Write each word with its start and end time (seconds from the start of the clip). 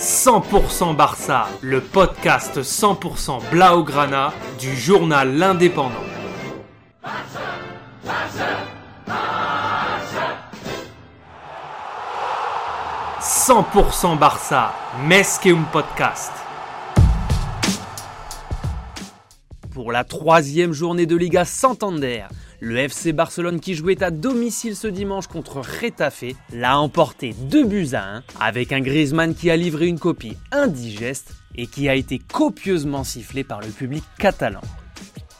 100% 0.00 0.96
Barça, 0.96 1.46
le 1.60 1.82
podcast 1.82 2.62
100% 2.62 3.50
Blaugrana 3.50 4.32
du 4.58 4.74
journal 4.74 5.36
L'Indépendant. 5.36 5.92
100% 13.20 14.18
Barça, 14.18 14.72
Mesqueum 15.04 15.66
Podcast. 15.70 16.32
Pour 19.70 19.92
la 19.92 20.04
troisième 20.04 20.72
journée 20.72 21.04
de 21.04 21.16
Liga 21.16 21.44
Santander, 21.44 22.24
le 22.60 22.76
FC 22.76 23.12
Barcelone 23.12 23.58
qui 23.58 23.74
jouait 23.74 24.02
à 24.02 24.10
domicile 24.10 24.76
ce 24.76 24.86
dimanche 24.86 25.26
contre 25.26 25.60
Retafe 25.60 26.24
l'a 26.52 26.78
emporté 26.78 27.34
2 27.34 27.64
buts 27.64 27.88
à 27.94 28.16
1 28.16 28.22
avec 28.38 28.72
un 28.72 28.80
Griezmann 28.80 29.34
qui 29.34 29.50
a 29.50 29.56
livré 29.56 29.86
une 29.86 29.98
copie 29.98 30.36
indigeste 30.52 31.34
et 31.56 31.66
qui 31.66 31.88
a 31.88 31.94
été 31.94 32.18
copieusement 32.18 33.02
sifflé 33.02 33.44
par 33.44 33.60
le 33.60 33.68
public 33.68 34.04
catalan. 34.18 34.60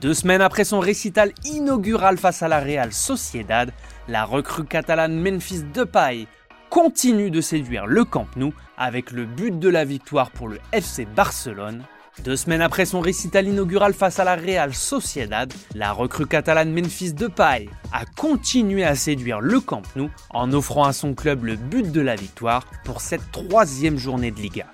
Deux 0.00 0.14
semaines 0.14 0.42
après 0.42 0.64
son 0.64 0.80
récital 0.80 1.32
inaugural 1.44 2.18
face 2.18 2.42
à 2.42 2.48
la 2.48 2.58
Real 2.58 2.92
Sociedad, 2.92 3.72
la 4.08 4.24
recrue 4.24 4.64
catalane 4.64 5.16
Memphis 5.16 5.62
Depay 5.72 6.26
continue 6.68 7.30
de 7.30 7.40
séduire 7.40 7.86
le 7.86 8.04
Camp 8.04 8.26
Nou 8.36 8.52
avec 8.76 9.12
le 9.12 9.24
but 9.24 9.56
de 9.56 9.68
la 9.68 9.84
victoire 9.84 10.32
pour 10.32 10.48
le 10.48 10.58
FC 10.72 11.06
Barcelone 11.06 11.84
deux 12.22 12.36
semaines 12.36 12.62
après 12.62 12.86
son 12.86 13.00
récital 13.00 13.48
inaugural 13.48 13.92
face 13.92 14.20
à 14.20 14.24
la 14.24 14.36
Real 14.36 14.74
Sociedad, 14.74 15.52
la 15.74 15.92
recrue 15.92 16.26
catalane 16.26 16.72
Memphis 16.72 17.12
Depay 17.12 17.68
a 17.92 18.04
continué 18.16 18.84
à 18.84 18.94
séduire 18.94 19.40
le 19.40 19.60
Camp 19.60 19.82
Nou 19.96 20.10
en 20.30 20.52
offrant 20.52 20.84
à 20.84 20.92
son 20.92 21.14
club 21.14 21.44
le 21.44 21.56
but 21.56 21.90
de 21.90 22.00
la 22.00 22.14
victoire 22.14 22.66
pour 22.84 23.00
cette 23.00 23.32
troisième 23.32 23.98
journée 23.98 24.30
de 24.30 24.40
Liga. 24.40 24.66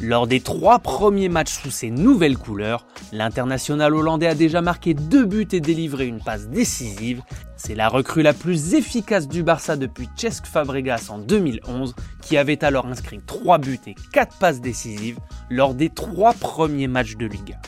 Lors 0.00 0.26
des 0.26 0.40
trois 0.40 0.80
premiers 0.80 1.28
matchs 1.28 1.62
sous 1.62 1.70
ses 1.70 1.90
nouvelles 1.90 2.36
couleurs, 2.36 2.86
l'international 3.12 3.94
hollandais 3.94 4.26
a 4.26 4.34
déjà 4.34 4.60
marqué 4.60 4.92
deux 4.92 5.24
buts 5.24 5.48
et 5.52 5.60
délivré 5.60 6.06
une 6.06 6.20
passe 6.20 6.48
décisive. 6.48 7.22
C'est 7.56 7.76
la 7.76 7.88
recrue 7.88 8.22
la 8.22 8.32
plus 8.32 8.74
efficace 8.74 9.28
du 9.28 9.42
Barça 9.42 9.76
depuis 9.76 10.08
Cesc 10.16 10.46
Fabregas 10.46 11.06
en 11.10 11.18
2011, 11.18 11.94
qui 12.22 12.36
avait 12.36 12.64
alors 12.64 12.86
inscrit 12.86 13.20
trois 13.24 13.58
buts 13.58 13.80
et 13.86 13.94
quatre 14.12 14.36
passes 14.38 14.60
décisives 14.60 15.18
lors 15.48 15.74
des 15.74 15.90
trois 15.90 16.32
premiers 16.32 16.88
matchs 16.88 17.16
de 17.16 17.26
Liga. 17.26 17.60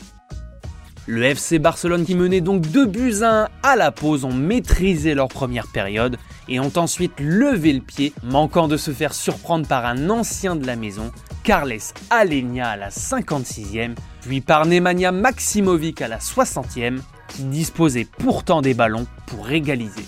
Le 1.09 1.23
FC 1.23 1.57
Barcelone 1.57 2.05
qui 2.05 2.15
menait 2.15 2.41
donc 2.41 2.67
2 2.67 2.85
buts 2.85 3.21
à 3.21 3.45
1 3.45 3.47
à 3.63 3.75
la 3.77 3.93
pause 3.93 4.25
ont 4.25 4.33
maîtrisé 4.33 5.13
leur 5.13 5.29
première 5.29 5.67
période 5.67 6.17
et 6.49 6.59
ont 6.59 6.73
ensuite 6.75 7.13
levé 7.17 7.71
le 7.71 7.79
pied, 7.79 8.11
manquant 8.23 8.67
de 8.67 8.75
se 8.75 8.91
faire 8.91 9.13
surprendre 9.13 9.65
par 9.65 9.85
un 9.85 10.09
ancien 10.09 10.57
de 10.57 10.67
la 10.67 10.75
maison, 10.75 11.13
Carles 11.45 11.77
Alenia 12.09 12.71
à 12.71 12.75
la 12.75 12.89
56e, 12.89 13.95
puis 14.19 14.41
par 14.41 14.65
Nemanja 14.65 15.13
Maximovic 15.13 16.01
à 16.01 16.09
la 16.09 16.17
60e, 16.17 16.99
qui 17.29 17.43
disposait 17.43 18.07
pourtant 18.17 18.61
des 18.61 18.73
ballons 18.73 19.07
pour 19.27 19.49
égaliser. 19.49 20.05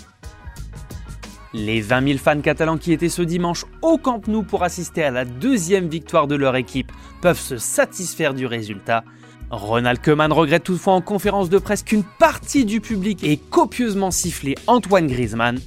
Les 1.54 1.80
20 1.80 2.08
000 2.08 2.18
fans 2.18 2.42
catalans 2.42 2.76
qui 2.76 2.92
étaient 2.92 3.08
ce 3.08 3.22
dimanche 3.22 3.64
au 3.80 3.96
Camp 3.96 4.28
Nou 4.28 4.42
pour 4.42 4.64
assister 4.64 5.02
à 5.02 5.10
la 5.10 5.24
deuxième 5.24 5.88
victoire 5.88 6.26
de 6.26 6.36
leur 6.36 6.56
équipe 6.56 6.92
peuvent 7.22 7.40
se 7.40 7.56
satisfaire 7.56 8.34
du 8.34 8.44
résultat 8.44 9.02
Ronald 9.50 10.00
Koeman 10.00 10.32
regrette 10.32 10.64
toutefois 10.64 10.92
en 10.92 11.00
conférence 11.00 11.50
de 11.50 11.58
presse 11.58 11.82
qu'une 11.82 12.04
partie 12.04 12.64
du 12.64 12.80
public 12.80 13.24
ait 13.24 13.36
copieusement 13.36 14.12
sifflé 14.12 14.54
Antoine 14.68 15.08
Griezmann. 15.08 15.58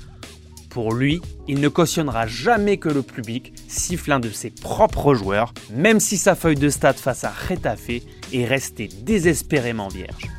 Pour 0.70 0.94
lui, 0.94 1.22
il 1.48 1.60
ne 1.60 1.68
cautionnera 1.68 2.26
jamais 2.26 2.78
que 2.78 2.90
le 2.90 3.02
public 3.02 3.54
siffle 3.68 4.14
un 4.14 4.20
de 4.20 4.30
ses 4.30 4.50
propres 4.50 5.14
joueurs, 5.14 5.54
même 5.70 6.00
si 6.00 6.18
sa 6.18 6.34
feuille 6.36 6.56
de 6.56 6.70
stade 6.70 6.96
face 6.96 7.26
à 7.26 7.32
Retafe 7.32 7.90
est 8.32 8.46
restée 8.46 8.88
désespérément 8.88 9.90
vierge. 9.90 10.30